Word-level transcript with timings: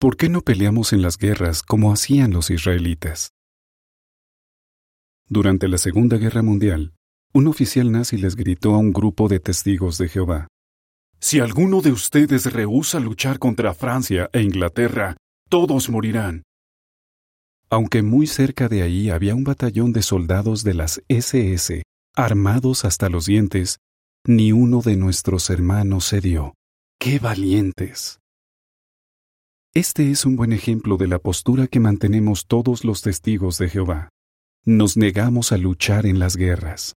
¿Por 0.00 0.16
qué 0.16 0.30
no 0.30 0.40
peleamos 0.40 0.94
en 0.94 1.02
las 1.02 1.18
guerras 1.18 1.62
como 1.62 1.92
hacían 1.92 2.32
los 2.32 2.48
israelitas? 2.48 3.34
Durante 5.28 5.68
la 5.68 5.76
Segunda 5.76 6.16
Guerra 6.16 6.40
Mundial, 6.42 6.94
un 7.34 7.48
oficial 7.48 7.92
nazi 7.92 8.16
les 8.16 8.34
gritó 8.34 8.72
a 8.74 8.78
un 8.78 8.94
grupo 8.94 9.28
de 9.28 9.40
testigos 9.40 9.98
de 9.98 10.08
Jehová. 10.08 10.48
Si 11.18 11.38
alguno 11.38 11.82
de 11.82 11.92
ustedes 11.92 12.50
rehúsa 12.50 12.98
luchar 12.98 13.38
contra 13.38 13.74
Francia 13.74 14.30
e 14.32 14.40
Inglaterra, 14.40 15.18
todos 15.50 15.90
morirán. 15.90 16.44
Aunque 17.68 18.00
muy 18.00 18.26
cerca 18.26 18.70
de 18.70 18.80
ahí 18.80 19.10
había 19.10 19.34
un 19.34 19.44
batallón 19.44 19.92
de 19.92 20.00
soldados 20.00 20.64
de 20.64 20.72
las 20.72 21.02
SS, 21.08 21.82
armados 22.16 22.86
hasta 22.86 23.10
los 23.10 23.26
dientes, 23.26 23.80
ni 24.26 24.52
uno 24.52 24.80
de 24.80 24.96
nuestros 24.96 25.50
hermanos 25.50 26.08
cedió. 26.08 26.54
¡Qué 26.98 27.18
valientes! 27.18 28.19
Este 29.72 30.10
es 30.10 30.24
un 30.26 30.34
buen 30.34 30.52
ejemplo 30.52 30.96
de 30.96 31.06
la 31.06 31.20
postura 31.20 31.68
que 31.68 31.78
mantenemos 31.78 32.46
todos 32.48 32.84
los 32.84 33.02
testigos 33.02 33.56
de 33.58 33.68
Jehová. 33.68 34.08
Nos 34.64 34.96
negamos 34.96 35.52
a 35.52 35.58
luchar 35.58 36.06
en 36.06 36.18
las 36.18 36.36
guerras. 36.36 36.96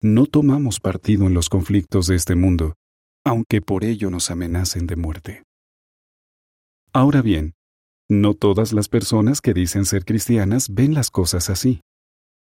No 0.00 0.24
tomamos 0.24 0.80
partido 0.80 1.26
en 1.26 1.34
los 1.34 1.50
conflictos 1.50 2.06
de 2.06 2.16
este 2.16 2.34
mundo, 2.34 2.76
aunque 3.26 3.60
por 3.60 3.84
ello 3.84 4.08
nos 4.08 4.30
amenacen 4.30 4.86
de 4.86 4.96
muerte. 4.96 5.42
Ahora 6.94 7.20
bien, 7.20 7.52
no 8.08 8.32
todas 8.32 8.72
las 8.72 8.88
personas 8.88 9.42
que 9.42 9.52
dicen 9.52 9.84
ser 9.84 10.06
cristianas 10.06 10.72
ven 10.72 10.94
las 10.94 11.10
cosas 11.10 11.50
así. 11.50 11.82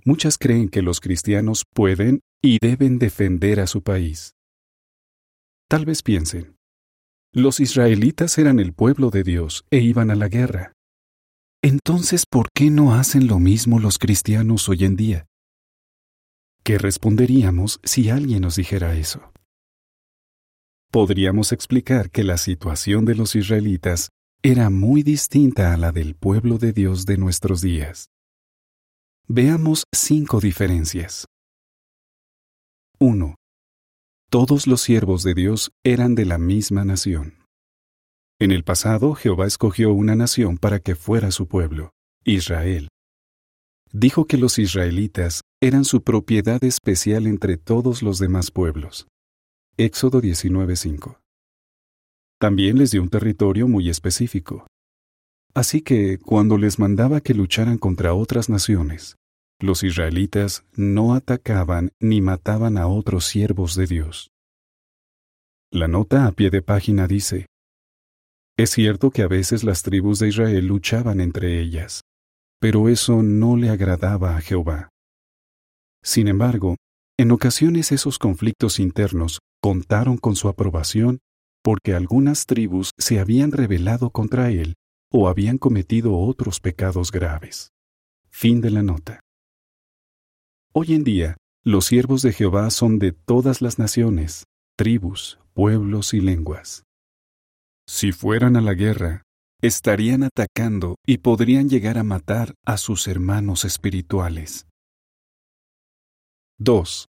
Muchas 0.06 0.38
creen 0.38 0.70
que 0.70 0.80
los 0.80 1.00
cristianos 1.00 1.64
pueden 1.74 2.20
y 2.40 2.56
deben 2.62 2.98
defender 2.98 3.60
a 3.60 3.66
su 3.66 3.82
país. 3.82 4.32
Tal 5.68 5.84
vez 5.84 6.02
piensen, 6.02 6.56
los 7.32 7.60
israelitas 7.60 8.38
eran 8.38 8.58
el 8.58 8.72
pueblo 8.72 9.10
de 9.10 9.22
Dios 9.22 9.64
e 9.70 9.78
iban 9.78 10.10
a 10.10 10.16
la 10.16 10.28
guerra. 10.28 10.72
Entonces, 11.62 12.24
¿por 12.28 12.48
qué 12.52 12.70
no 12.70 12.94
hacen 12.94 13.26
lo 13.26 13.38
mismo 13.38 13.78
los 13.78 13.98
cristianos 13.98 14.68
hoy 14.68 14.84
en 14.84 14.96
día? 14.96 15.26
¿Qué 16.64 16.78
responderíamos 16.78 17.78
si 17.84 18.10
alguien 18.10 18.42
nos 18.42 18.56
dijera 18.56 18.96
eso? 18.96 19.32
Podríamos 20.90 21.52
explicar 21.52 22.10
que 22.10 22.24
la 22.24 22.36
situación 22.36 23.04
de 23.04 23.14
los 23.14 23.36
israelitas 23.36 24.08
era 24.42 24.70
muy 24.70 25.02
distinta 25.02 25.72
a 25.72 25.76
la 25.76 25.92
del 25.92 26.16
pueblo 26.16 26.58
de 26.58 26.72
Dios 26.72 27.06
de 27.06 27.16
nuestros 27.16 27.60
días. 27.60 28.08
Veamos 29.28 29.84
cinco 29.94 30.40
diferencias. 30.40 31.26
1. 32.98 33.39
Todos 34.30 34.66
los 34.66 34.80
siervos 34.80 35.22
de 35.22 35.34
Dios 35.34 35.72
eran 35.84 36.14
de 36.14 36.24
la 36.24 36.38
misma 36.38 36.84
nación. 36.84 37.34
En 38.38 38.52
el 38.52 38.64
pasado, 38.64 39.14
Jehová 39.14 39.46
escogió 39.46 39.92
una 39.92 40.14
nación 40.14 40.56
para 40.56 40.78
que 40.78 40.94
fuera 40.94 41.30
su 41.30 41.46
pueblo, 41.46 41.90
Israel 42.24 42.88
dijo 43.92 44.26
que 44.26 44.36
los 44.36 44.58
israelitas 44.58 45.42
eran 45.60 45.84
su 45.84 46.02
propiedad 46.02 46.62
especial 46.64 47.26
entre 47.26 47.56
todos 47.56 48.02
los 48.02 48.18
demás 48.18 48.50
pueblos. 48.50 49.08
Éxodo 49.76 50.20
19:5. 50.20 51.18
También 52.38 52.78
les 52.78 52.90
dio 52.92 53.02
un 53.02 53.08
territorio 53.08 53.68
muy 53.68 53.88
específico. 53.88 54.66
Así 55.54 55.82
que, 55.82 56.18
cuando 56.18 56.56
les 56.56 56.78
mandaba 56.78 57.20
que 57.20 57.34
lucharan 57.34 57.76
contra 57.76 58.14
otras 58.14 58.48
naciones, 58.48 59.16
los 59.62 59.82
israelitas 59.82 60.64
no 60.74 61.14
atacaban 61.14 61.92
ni 62.00 62.20
mataban 62.20 62.78
a 62.78 62.86
otros 62.86 63.26
siervos 63.26 63.74
de 63.74 63.86
Dios. 63.86 64.30
La 65.70 65.86
nota 65.86 66.26
a 66.26 66.32
pie 66.32 66.50
de 66.50 66.62
página 66.62 67.06
dice, 67.06 67.46
Es 68.56 68.70
cierto 68.70 69.10
que 69.10 69.22
a 69.22 69.28
veces 69.28 69.62
las 69.62 69.82
tribus 69.82 70.18
de 70.18 70.28
Israel 70.28 70.66
luchaban 70.66 71.20
entre 71.20 71.60
ellas, 71.60 72.02
pero 72.60 72.88
eso 72.88 73.22
no 73.22 73.56
le 73.56 73.70
agradaba 73.70 74.36
a 74.36 74.40
Jehová. 74.40 74.88
Sin 76.02 76.28
embargo, 76.28 76.76
en 77.18 77.30
ocasiones 77.30 77.92
esos 77.92 78.18
conflictos 78.18 78.80
internos 78.80 79.40
contaron 79.62 80.16
con 80.16 80.36
su 80.36 80.48
aprobación 80.48 81.20
porque 81.62 81.94
algunas 81.94 82.46
tribus 82.46 82.92
se 82.98 83.20
habían 83.20 83.52
rebelado 83.52 84.10
contra 84.10 84.50
él 84.50 84.74
o 85.12 85.28
habían 85.28 85.58
cometido 85.58 86.16
otros 86.16 86.60
pecados 86.60 87.12
graves. 87.12 87.70
Fin 88.30 88.60
de 88.60 88.70
la 88.70 88.82
nota. 88.82 89.20
Hoy 90.72 90.94
en 90.94 91.02
día, 91.02 91.36
los 91.64 91.86
siervos 91.86 92.22
de 92.22 92.32
Jehová 92.32 92.70
son 92.70 93.00
de 93.00 93.10
todas 93.10 93.60
las 93.60 93.80
naciones, 93.80 94.44
tribus, 94.76 95.40
pueblos 95.52 96.14
y 96.14 96.20
lenguas. 96.20 96.84
Si 97.88 98.12
fueran 98.12 98.54
a 98.54 98.60
la 98.60 98.74
guerra, 98.74 99.24
estarían 99.62 100.22
atacando 100.22 100.94
y 101.04 101.18
podrían 101.18 101.68
llegar 101.68 101.98
a 101.98 102.04
matar 102.04 102.54
a 102.64 102.76
sus 102.76 103.08
hermanos 103.08 103.64
espirituales. 103.64 104.68
2. 106.58 107.08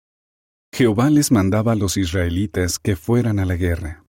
Jehová 0.74 1.12
les 1.12 1.32
mandaba 1.32 1.74
a 1.74 1.76
los 1.76 1.96
israelitas 1.98 2.80
que 2.80 2.96
fueran 2.96 3.38
a 3.38 3.46
la 3.46 3.56
guerra. 3.56 4.04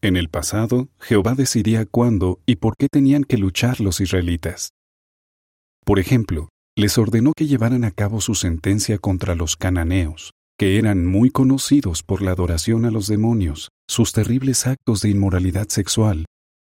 En 0.00 0.16
el 0.16 0.28
pasado, 0.28 0.88
Jehová 0.98 1.36
decidía 1.36 1.86
cuándo 1.86 2.40
y 2.46 2.56
por 2.56 2.76
qué 2.76 2.88
tenían 2.88 3.22
que 3.22 3.38
luchar 3.38 3.80
los 3.80 4.00
israelitas. 4.00 4.70
Por 5.84 6.00
ejemplo, 6.00 6.48
les 6.78 6.96
ordenó 6.96 7.32
que 7.36 7.48
llevaran 7.48 7.82
a 7.82 7.90
cabo 7.90 8.20
su 8.20 8.36
sentencia 8.36 8.98
contra 8.98 9.34
los 9.34 9.56
cananeos, 9.56 10.30
que 10.56 10.78
eran 10.78 11.04
muy 11.04 11.28
conocidos 11.28 12.04
por 12.04 12.22
la 12.22 12.30
adoración 12.30 12.84
a 12.84 12.92
los 12.92 13.08
demonios, 13.08 13.70
sus 13.88 14.12
terribles 14.12 14.64
actos 14.64 15.02
de 15.02 15.10
inmoralidad 15.10 15.68
sexual 15.70 16.26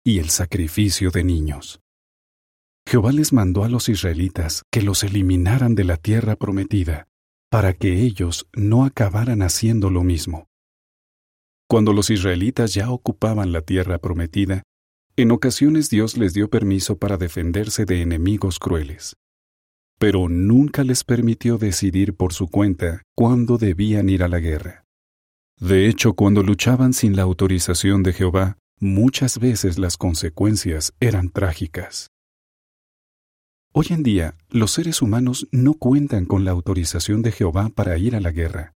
y 0.05 0.19
el 0.19 0.29
sacrificio 0.29 1.09
de 1.09 1.23
niños. 1.23 1.79
Jehová 2.85 3.13
les 3.13 3.31
mandó 3.31 3.63
a 3.63 3.69
los 3.69 3.87
israelitas 3.87 4.63
que 4.69 4.81
los 4.81 5.05
eliminaran 5.05 5.73
de 5.73 5.85
la 5.85 5.95
tierra 5.95 6.35
prometida, 6.35 7.07
para 7.49 7.71
que 7.71 8.01
ellos 8.01 8.45
no 8.51 8.83
acabaran 8.83 9.41
haciendo 9.41 9.89
lo 9.89 10.03
mismo. 10.03 10.47
Cuando 11.69 11.93
los 11.93 12.09
israelitas 12.09 12.73
ya 12.73 12.91
ocupaban 12.91 13.53
la 13.53 13.61
tierra 13.61 13.99
prometida, 13.99 14.63
en 15.15 15.31
ocasiones 15.31 15.89
Dios 15.89 16.17
les 16.17 16.33
dio 16.33 16.49
permiso 16.49 16.97
para 16.97 17.15
defenderse 17.15 17.85
de 17.85 18.01
enemigos 18.01 18.59
crueles, 18.59 19.13
pero 19.99 20.29
nunca 20.29 20.83
les 20.83 21.03
permitió 21.03 21.57
decidir 21.57 22.13
por 22.13 22.33
su 22.33 22.47
cuenta 22.47 23.03
cuándo 23.15 23.57
debían 23.57 24.09
ir 24.09 24.23
a 24.23 24.27
la 24.27 24.39
guerra. 24.39 24.83
De 25.59 25.87
hecho, 25.87 26.13
cuando 26.13 26.43
luchaban 26.43 26.93
sin 26.93 27.15
la 27.15 27.23
autorización 27.23 28.03
de 28.03 28.13
Jehová, 28.13 28.57
muchas 28.79 29.39
veces 29.39 29.77
las 29.77 29.97
consecuencias 29.97 30.93
eran 30.99 31.29
trágicas. 31.29 32.09
Hoy 33.71 33.87
en 33.91 34.03
día, 34.03 34.35
los 34.49 34.71
seres 34.71 35.01
humanos 35.01 35.47
no 35.51 35.73
cuentan 35.73 36.25
con 36.25 36.43
la 36.43 36.51
autorización 36.51 37.21
de 37.21 37.31
Jehová 37.31 37.69
para 37.69 37.97
ir 37.97 38.15
a 38.15 38.19
la 38.19 38.31
guerra. 38.31 38.73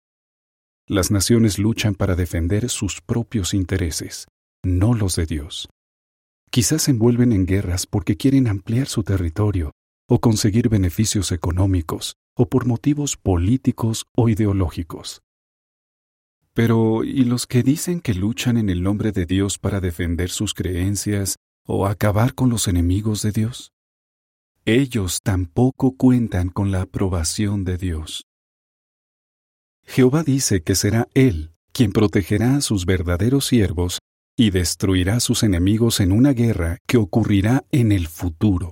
Las 0.88 1.09
naciones 1.09 1.58
luchan 1.58 1.96
para 1.96 2.16
defender 2.16 2.70
sus 2.70 3.02
propios 3.02 3.53
intereses, 3.53 4.28
no 4.64 4.94
los 4.94 5.16
de 5.16 5.26
Dios. 5.26 5.68
Quizás 6.52 6.84
se 6.84 6.92
envuelven 6.92 7.32
en 7.32 7.47
guerras 7.47 7.88
porque 7.88 8.16
quieren 8.16 8.47
ampliar 8.47 8.88
su 8.88 9.03
territorio 9.03 9.72
o 10.07 10.19
conseguir 10.19 10.69
beneficios 10.69 11.31
económicos 11.31 12.16
o 12.35 12.47
por 12.47 12.66
motivos 12.66 13.17
políticos 13.17 14.05
o 14.16 14.29
ideológicos. 14.29 15.21
Pero, 16.53 17.03
¿y 17.03 17.25
los 17.25 17.47
que 17.47 17.63
dicen 17.63 17.99
que 17.99 18.13
luchan 18.13 18.57
en 18.57 18.69
el 18.69 18.81
nombre 18.81 19.11
de 19.11 19.25
Dios 19.25 19.57
para 19.57 19.81
defender 19.81 20.29
sus 20.29 20.53
creencias 20.53 21.35
o 21.66 21.85
acabar 21.85 22.33
con 22.33 22.49
los 22.49 22.67
enemigos 22.67 23.21
de 23.21 23.31
Dios? 23.31 23.71
Ellos 24.63 25.19
tampoco 25.21 25.95
cuentan 25.95 26.49
con 26.49 26.72
la 26.72 26.81
aprobación 26.81 27.66
de 27.66 27.77
Dios. 27.77 28.25
Jehová 29.83 30.23
dice 30.23 30.63
que 30.63 30.75
será 30.75 31.07
Él 31.13 31.51
quien 31.75 31.91
protegerá 31.91 32.55
a 32.55 32.61
sus 32.61 32.85
verdaderos 32.85 33.47
siervos 33.47 33.99
y 34.37 34.51
destruirá 34.51 35.17
a 35.17 35.19
sus 35.19 35.43
enemigos 35.43 35.99
en 35.99 36.13
una 36.13 36.31
guerra 36.31 36.77
que 36.87 36.95
ocurrirá 36.95 37.66
en 37.72 37.91
el 37.91 38.08
futuro, 38.08 38.72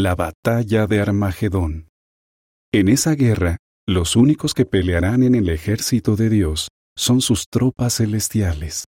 la 0.00 0.14
batalla 0.14 0.86
de 0.86 1.00
Armagedón. 1.00 1.90
En 2.72 2.88
esa 2.88 3.14
guerra, 3.14 3.58
los 3.86 4.16
únicos 4.16 4.54
que 4.54 4.64
pelearán 4.64 5.22
en 5.22 5.34
el 5.34 5.50
ejército 5.50 6.16
de 6.16 6.30
Dios 6.30 6.68
son 6.96 7.20
sus 7.20 7.48
tropas 7.50 7.96
celestiales, 7.96 8.86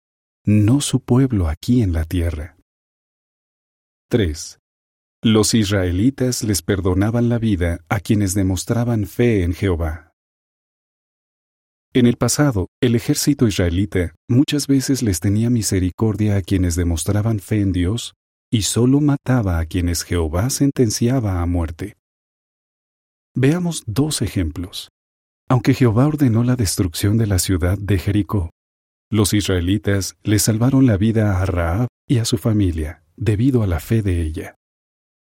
no 0.45 0.81
su 0.81 0.99
pueblo 0.99 1.47
aquí 1.47 1.81
en 1.81 1.93
la 1.93 2.03
tierra. 2.03 2.57
3. 4.09 4.59
Los 5.23 5.53
israelitas 5.53 6.43
les 6.43 6.61
perdonaban 6.61 7.29
la 7.29 7.39
vida 7.39 7.79
a 7.87 8.01
quienes 8.01 8.33
demostraban 8.33 9.05
fe 9.05 9.43
en 9.43 9.53
Jehová. 9.53 10.11
En 11.93 12.07
el 12.07 12.17
pasado, 12.17 12.67
el 12.81 12.95
ejército 12.95 13.47
israelita 13.47 14.15
muchas 14.27 14.67
veces 14.67 15.01
les 15.01 15.21
tenía 15.21 15.49
misericordia 15.49 16.35
a 16.35 16.41
quienes 16.41 16.75
demostraban 16.75 17.39
fe 17.39 17.61
en 17.61 17.71
Dios 17.71 18.15
y 18.51 18.63
solo 18.63 18.99
mataba 18.99 19.59
a 19.59 19.65
quienes 19.65 20.03
Jehová 20.03 20.49
sentenciaba 20.49 21.41
a 21.41 21.45
muerte. 21.45 21.95
Veamos 23.35 23.83
dos 23.85 24.21
ejemplos. 24.21 24.89
Aunque 25.47 25.73
Jehová 25.73 26.07
ordenó 26.07 26.43
la 26.43 26.55
destrucción 26.55 27.17
de 27.17 27.27
la 27.27 27.39
ciudad 27.39 27.77
de 27.77 27.97
Jericó, 27.97 28.51
Los 29.11 29.33
israelitas 29.33 30.15
le 30.23 30.39
salvaron 30.39 30.85
la 30.85 30.97
vida 30.97 31.41
a 31.41 31.45
Raab 31.45 31.87
y 32.07 32.17
a 32.17 32.25
su 32.25 32.37
familia 32.37 33.03
debido 33.17 33.63
a 33.63 33.67
la 33.67 33.79
fe 33.79 34.01
de 34.01 34.21
ella. 34.21 34.55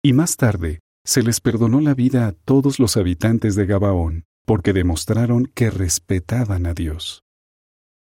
Y 0.01 0.13
más 0.13 0.37
tarde, 0.37 0.79
se 1.05 1.21
les 1.21 1.41
perdonó 1.41 1.81
la 1.81 1.93
vida 1.93 2.27
a 2.27 2.31
todos 2.31 2.79
los 2.79 2.97
habitantes 2.97 3.55
de 3.55 3.65
Gabaón 3.65 4.23
porque 4.45 4.73
demostraron 4.73 5.45
que 5.45 5.69
respetaban 5.69 6.65
a 6.65 6.73
Dios. 6.73 7.21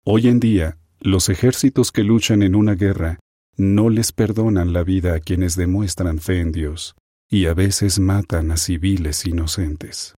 Hoy 0.04 0.28
en 0.28 0.40
día, 0.40 0.78
los 1.00 1.30
ejércitos 1.30 1.92
que 1.92 2.04
luchan 2.04 2.44
en 2.44 2.56
una 2.56 2.76
guerra 2.76 3.20
no 3.58 3.90
les 3.90 4.12
perdonan 4.12 4.74
la 4.74 4.84
vida 4.84 5.16
a 5.16 5.20
quienes 5.20 5.56
demuestran 5.56 6.20
fe 6.20 6.40
en 6.40 6.52
Dios 6.52 6.96
y 7.30 7.48
a 7.48 7.54
veces 7.54 8.00
matan 8.00 8.52
a 8.52 8.58
civiles 8.58 9.26
inocentes. 9.26 10.16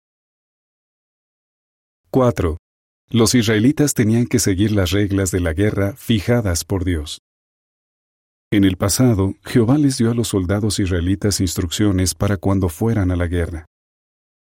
4. 2.12 2.58
Los 3.10 3.36
israelitas 3.36 3.94
tenían 3.94 4.26
que 4.26 4.40
seguir 4.40 4.72
las 4.72 4.92
reglas 4.92 5.32
de 5.32 5.40
la 5.40 5.54
guerra 5.54 5.94
fijadas 5.96 6.64
por 6.64 6.84
Dios. 6.84 7.20
En 8.52 8.64
el 8.64 8.78
pasado, 8.78 9.36
Jehová 9.44 9.78
les 9.78 9.98
dio 9.98 10.12
a 10.12 10.14
los 10.14 10.30
soldados 10.30 10.80
israelitas 10.80 11.42
instrucciones 11.42 12.16
para 12.16 12.38
cuando 12.38 12.70
fueran 12.70 13.12
a 13.12 13.16
la 13.16 13.28
guerra. 13.28 13.66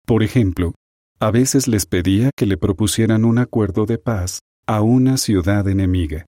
Por 0.05 0.21
ejemplo, 0.21 0.75
a 1.19 1.31
veces 1.31 1.67
les 1.67 1.85
pedía 1.85 2.29
que 2.35 2.45
le 2.45 2.57
propusieran 2.57 3.25
un 3.25 3.39
acuerdo 3.39 3.85
de 3.85 3.97
paz 3.97 4.41
a 4.67 4.81
una 4.81 5.17
ciudad 5.17 5.67
enemiga. 5.67 6.25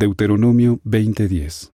Deuteronomio 0.00 0.78
20:10 0.84 1.72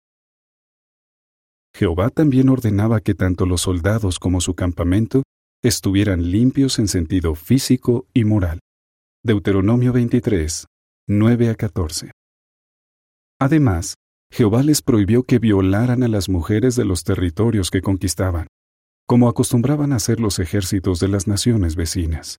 Jehová 1.73 2.11
también 2.11 2.49
ordenaba 2.49 3.01
que 3.01 3.15
tanto 3.15 3.47
los 3.47 3.61
soldados 3.61 4.19
como 4.19 4.41
su 4.41 4.55
campamento 4.55 5.23
estuvieran 5.63 6.29
limpios 6.33 6.81
en 6.81 6.89
sentido 6.89 7.37
físico 7.37 8.09
y 8.13 8.25
moral. 8.25 8.59
Deuteronomio 9.25 9.93
23, 9.93 10.67
9 11.07 11.51
a 11.51 11.55
14. 11.55 12.11
Además, 13.41 13.95
Jehová 14.33 14.65
les 14.65 14.83
prohibió 14.83 15.23
que 15.23 15.39
violaran 15.39 16.03
a 16.03 16.09
las 16.09 16.29
mujeres 16.29 16.75
de 16.75 16.87
los 16.87 17.05
territorios 17.05 17.71
que 17.71 17.83
conquistaban, 17.83 18.49
como 19.07 19.29
acostumbraban 19.29 19.93
a 19.93 19.97
hacer 19.97 20.19
los 20.19 20.41
ejércitos 20.41 20.99
de 20.99 21.07
las 21.07 21.29
naciones 21.29 21.77
vecinas. 21.77 22.39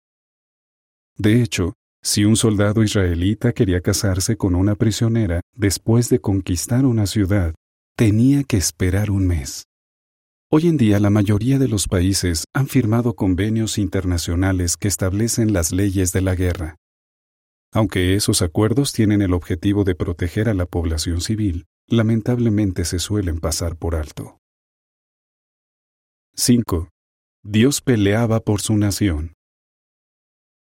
De 1.18 1.42
hecho, 1.42 1.76
si 2.02 2.24
un 2.24 2.36
soldado 2.36 2.84
israelita 2.84 3.52
quería 3.52 3.82
casarse 3.82 4.38
con 4.38 4.56
una 4.56 4.76
prisionera 4.76 5.42
después 5.54 6.10
de 6.10 6.20
conquistar 6.20 6.86
una 6.86 7.06
ciudad, 7.06 7.54
tenía 7.98 8.44
que 8.44 8.58
esperar 8.58 9.12
un 9.12 9.28
mes. 9.28 9.66
Hoy 10.52 10.68
en 10.68 10.78
día 10.78 11.00
la 11.00 11.10
mayoría 11.10 11.60
de 11.60 11.68
los 11.68 11.88
países 11.88 12.46
han 12.54 12.68
firmado 12.68 13.14
convenios 13.14 13.78
internacionales 13.78 14.78
que 14.78 14.88
establecen 14.88 15.54
las 15.54 15.72
leyes 15.72 16.12
de 16.12 16.22
la 16.22 16.36
guerra. 16.36 16.78
Aunque 17.72 18.16
esos 18.16 18.42
acuerdos 18.42 18.94
tienen 18.94 19.22
el 19.22 19.34
objetivo 19.34 19.84
de 19.84 19.94
proteger 19.94 20.50
a 20.50 20.56
la 20.56 20.66
población 20.66 21.22
civil, 21.22 21.66
lamentablemente 21.88 22.86
se 22.86 22.98
suelen 22.98 23.40
pasar 23.40 23.76
por 23.76 23.96
alto. 23.96 24.40
5. 26.36 26.90
Dios 27.44 27.82
peleaba 27.82 28.40
por 28.40 28.62
su 28.62 28.76
nación. 28.76 29.34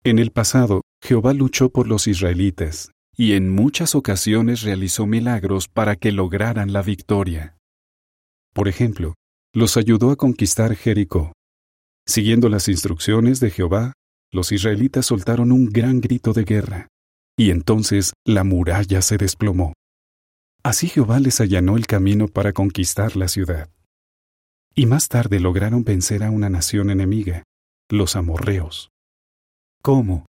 En 0.04 0.18
el 0.18 0.30
pasado, 0.30 0.82
Jehová 1.04 1.34
luchó 1.34 1.68
por 1.68 1.86
los 1.86 2.06
israelitas 2.06 2.90
y 3.14 3.34
en 3.34 3.50
muchas 3.50 3.94
ocasiones 3.94 4.62
realizó 4.62 5.04
milagros 5.04 5.68
para 5.68 5.96
que 5.96 6.12
lograran 6.12 6.72
la 6.72 6.80
victoria. 6.80 7.58
Por 8.54 8.68
ejemplo, 8.68 9.12
los 9.52 9.76
ayudó 9.76 10.10
a 10.10 10.16
conquistar 10.16 10.74
Jericó. 10.74 11.34
Siguiendo 12.06 12.48
las 12.48 12.68
instrucciones 12.68 13.38
de 13.38 13.50
Jehová, 13.50 13.92
los 14.32 14.50
israelitas 14.50 15.04
soltaron 15.04 15.52
un 15.52 15.66
gran 15.66 16.00
grito 16.00 16.32
de 16.32 16.44
guerra, 16.44 16.88
y 17.36 17.50
entonces 17.50 18.14
la 18.24 18.42
muralla 18.42 19.02
se 19.02 19.18
desplomó. 19.18 19.74
Así 20.62 20.88
Jehová 20.88 21.20
les 21.20 21.38
allanó 21.42 21.76
el 21.76 21.86
camino 21.86 22.28
para 22.28 22.54
conquistar 22.54 23.14
la 23.14 23.28
ciudad. 23.28 23.68
Y 24.74 24.86
más 24.86 25.08
tarde 25.08 25.38
lograron 25.38 25.84
vencer 25.84 26.24
a 26.24 26.30
una 26.30 26.48
nación 26.48 26.88
enemiga, 26.88 27.42
los 27.90 28.16
amorreos. 28.16 28.88
¿Cómo? 29.82 30.24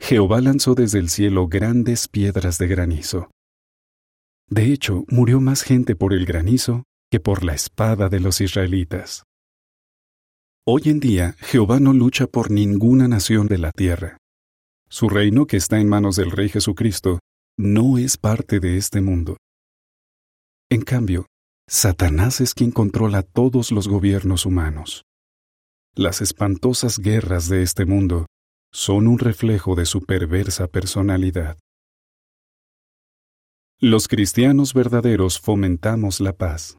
Jehová 0.00 0.40
lanzó 0.40 0.74
desde 0.74 0.98
el 0.98 1.10
cielo 1.10 1.46
grandes 1.46 2.08
piedras 2.08 2.58
de 2.58 2.66
granizo. 2.66 3.30
De 4.48 4.72
hecho, 4.72 5.04
murió 5.08 5.40
más 5.40 5.62
gente 5.62 5.94
por 5.94 6.12
el 6.12 6.26
granizo 6.26 6.84
que 7.10 7.20
por 7.20 7.44
la 7.44 7.54
espada 7.54 8.08
de 8.08 8.18
los 8.18 8.40
israelitas. 8.40 9.24
Hoy 10.66 10.82
en 10.86 11.00
día 11.00 11.36
Jehová 11.38 11.80
no 11.80 11.92
lucha 11.92 12.26
por 12.26 12.50
ninguna 12.50 13.08
nación 13.08 13.46
de 13.46 13.58
la 13.58 13.72
tierra. 13.72 14.16
Su 14.88 15.08
reino, 15.08 15.46
que 15.46 15.56
está 15.56 15.78
en 15.78 15.88
manos 15.88 16.16
del 16.16 16.30
Rey 16.30 16.48
Jesucristo, 16.48 17.20
no 17.56 17.98
es 17.98 18.16
parte 18.16 18.58
de 18.58 18.76
este 18.76 19.00
mundo. 19.00 19.36
En 20.70 20.82
cambio, 20.82 21.26
Satanás 21.68 22.40
es 22.40 22.54
quien 22.54 22.72
controla 22.72 23.22
todos 23.22 23.70
los 23.70 23.86
gobiernos 23.86 24.46
humanos. 24.46 25.04
Las 25.94 26.20
espantosas 26.20 26.98
guerras 26.98 27.48
de 27.48 27.62
este 27.62 27.84
mundo 27.84 28.26
son 28.72 29.08
un 29.08 29.18
reflejo 29.18 29.74
de 29.74 29.84
su 29.84 30.02
perversa 30.02 30.68
personalidad. 30.68 31.58
Los 33.80 34.08
cristianos 34.08 34.74
verdaderos 34.74 35.40
fomentamos 35.40 36.20
la 36.20 36.34
paz. 36.34 36.76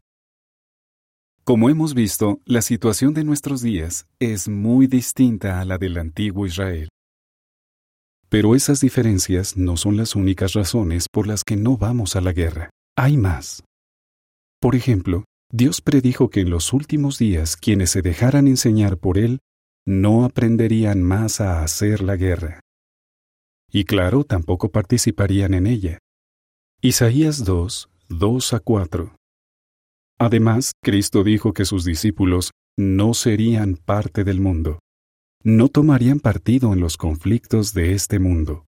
Como 1.44 1.68
hemos 1.68 1.94
visto, 1.94 2.40
la 2.44 2.62
situación 2.62 3.14
de 3.14 3.24
nuestros 3.24 3.60
días 3.60 4.06
es 4.20 4.48
muy 4.48 4.86
distinta 4.86 5.60
a 5.60 5.64
la 5.64 5.76
del 5.78 5.98
antiguo 5.98 6.46
Israel. 6.46 6.88
Pero 8.28 8.54
esas 8.54 8.80
diferencias 8.80 9.56
no 9.56 9.76
son 9.76 9.96
las 9.96 10.14
únicas 10.14 10.52
razones 10.52 11.06
por 11.12 11.26
las 11.26 11.42
que 11.42 11.56
no 11.56 11.76
vamos 11.76 12.14
a 12.14 12.20
la 12.20 12.32
guerra. 12.32 12.70
Hay 12.96 13.16
más. 13.16 13.64
Por 14.60 14.76
ejemplo, 14.76 15.24
Dios 15.52 15.80
predijo 15.80 16.30
que 16.30 16.40
en 16.40 16.50
los 16.50 16.72
últimos 16.72 17.18
días 17.18 17.56
quienes 17.56 17.90
se 17.90 18.00
dejaran 18.00 18.46
enseñar 18.46 18.96
por 18.96 19.18
Él 19.18 19.40
no 19.86 20.24
aprenderían 20.24 21.02
más 21.02 21.40
a 21.40 21.62
hacer 21.62 22.02
la 22.02 22.16
guerra. 22.16 22.60
Y 23.70 23.84
claro, 23.84 24.24
tampoco 24.24 24.70
participarían 24.70 25.54
en 25.54 25.66
ella. 25.66 25.98
Isaías 26.80 27.44
2, 27.44 27.88
2 28.08 28.52
a 28.52 28.60
4. 28.60 29.16
Además, 30.18 30.72
Cristo 30.82 31.24
dijo 31.24 31.52
que 31.52 31.64
sus 31.64 31.84
discípulos 31.84 32.50
no 32.76 33.14
serían 33.14 33.76
parte 33.76 34.24
del 34.24 34.40
mundo, 34.40 34.78
no 35.42 35.68
tomarían 35.68 36.20
partido 36.20 36.72
en 36.72 36.80
los 36.80 36.96
conflictos 36.96 37.74
de 37.74 37.94
este 37.94 38.18
mundo. 38.18 38.66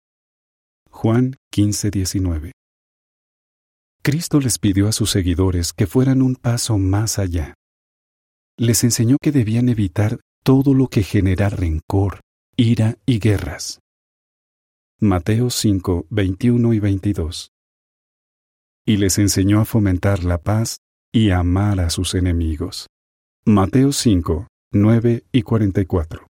Juan 0.89 1.35
15:19 1.53 2.51
Cristo 4.03 4.39
les 4.39 4.57
pidió 4.57 4.87
a 4.87 4.91
sus 4.91 5.11
seguidores 5.11 5.73
que 5.73 5.87
fueran 5.87 6.21
un 6.21 6.35
paso 6.35 6.77
más 6.77 7.19
allá. 7.19 7.53
Les 8.57 8.83
enseñó 8.83 9.17
que 9.21 9.31
debían 9.31 9.69
evitar 9.69 10.19
todo 10.43 10.73
lo 10.73 10.87
que 10.87 11.03
genera 11.03 11.49
rencor, 11.49 12.21
ira 12.57 12.97
y 13.05 13.19
guerras. 13.19 13.79
Mateo 14.99 15.49
5, 15.49 16.07
21 16.09 16.73
y 16.73 16.79
22. 16.79 17.51
Y 18.85 18.97
les 18.97 19.19
enseñó 19.19 19.61
a 19.61 19.65
fomentar 19.65 20.23
la 20.23 20.39
paz 20.39 20.77
y 21.11 21.29
amar 21.31 21.79
a 21.79 21.89
sus 21.89 22.15
enemigos. 22.15 22.87
Mateo 23.45 23.91
5, 23.91 24.47
9 24.71 25.25
y 25.31 25.41
44. 25.43 26.27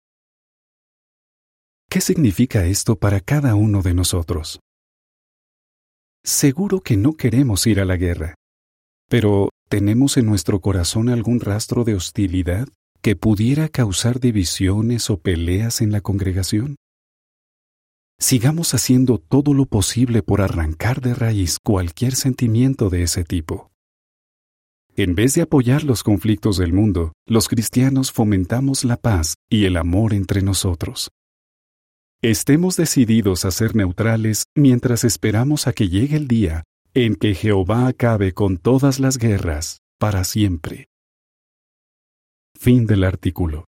¿Qué 1.89 2.01
significa 2.01 2.65
esto 2.65 2.97
para 2.97 3.21
cada 3.21 3.55
uno 3.55 3.83
de 3.83 3.95
nosotros? 3.95 4.61
Seguro 6.23 6.81
que 6.81 6.97
no 6.97 7.15
queremos 7.15 7.67
ir 7.67 7.81
a 7.81 7.85
la 7.85 7.97
guerra, 7.97 8.35
pero 9.09 9.51
¿tenemos 9.69 10.17
en 10.17 10.27
nuestro 10.27 10.61
corazón 10.61 11.09
algún 11.09 11.41
rastro 11.41 11.85
de 11.85 11.95
hostilidad 11.95 12.69
que 13.01 13.17
pudiera 13.17 13.69
causar 13.69 14.21
divisiones 14.21 15.11
o 15.11 15.19
peleas 15.19 15.81
en 15.81 15.93
la 15.93 16.01
congregación? 16.01 16.77
Sigamos 18.19 18.73
haciendo 18.75 19.19
todo 19.19 19.53
lo 19.53 19.67
posible 19.67 20.23
por 20.23 20.41
arrancar 20.41 21.01
de 21.01 21.15
raíz 21.15 21.59
cualquier 21.63 22.15
sentimiento 22.15 22.89
de 22.89 23.03
ese 23.03 23.25
tipo. 23.25 23.71
En 24.97 25.15
vez 25.15 25.35
de 25.35 25.43
apoyar 25.43 25.85
los 25.85 26.03
conflictos 26.03 26.57
del 26.57 26.73
mundo, 26.73 27.13
los 27.27 27.49
cristianos 27.49 28.13
fomentamos 28.13 28.85
la 28.85 28.97
paz 28.97 29.35
y 29.51 29.67
el 29.67 29.77
amor 29.77 30.15
entre 30.15 30.41
nosotros. 30.41 31.11
Estemos 32.23 32.77
decididos 32.77 33.45
a 33.45 33.51
ser 33.51 33.77
neutrales 33.77 34.45
mientras 34.55 35.05
esperamos 35.05 35.67
a 35.67 35.75
que 35.75 35.91
llegue 35.91 36.17
el 36.17 36.29
día 36.29 36.65
en 36.95 37.15
que 37.15 37.35
Jehová 37.35 37.89
acabe 37.89 38.33
con 38.33 38.57
todas 38.57 38.99
las 38.99 39.19
guerras 39.19 39.81
para 39.99 40.25
siempre. 40.25 40.89
Fin 42.59 42.87
del 42.87 43.05
artículo. 43.05 43.67